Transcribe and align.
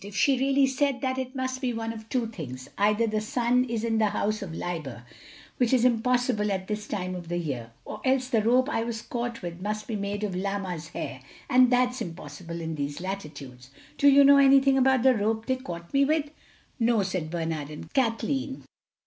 "If 0.03 0.15
she 0.15 0.35
really 0.39 0.65
said 0.65 1.01
that 1.01 1.19
it 1.19 1.35
must 1.35 1.61
be 1.61 1.73
one 1.73 1.93
of 1.93 2.09
two 2.09 2.25
things—either 2.25 3.05
the 3.05 3.21
sun 3.21 3.65
is 3.65 3.83
in 3.83 3.99
the 3.99 4.07
House 4.07 4.41
of 4.41 4.51
Liber—which 4.51 5.71
is 5.71 5.85
impossible 5.85 6.51
at 6.51 6.65
this 6.67 6.87
time 6.87 7.13
of 7.13 7.27
the 7.27 7.37
year—or 7.37 8.01
else 8.03 8.27
the 8.27 8.41
rope 8.41 8.67
I 8.67 8.83
was 8.83 9.03
caught 9.03 9.43
with 9.43 9.61
must 9.61 9.85
be 9.87 9.95
made 9.95 10.23
of 10.23 10.35
llama's 10.35 10.87
hair, 10.87 11.21
and 11.47 11.69
that's 11.71 12.01
impossible 12.01 12.61
in 12.61 12.73
these 12.73 12.99
latitudes. 12.99 13.69
Do 13.99 14.07
you 14.07 14.23
know 14.23 14.37
anything 14.37 14.75
about 14.75 15.03
the 15.03 15.13
rope 15.13 15.45
they 15.45 15.57
caught 15.57 15.93
me 15.93 16.03
with?" 16.03 16.31
"No," 16.79 17.03
said 17.03 17.29
Bernard 17.29 17.69
and 17.69 17.93
Kathleen. 17.93 18.63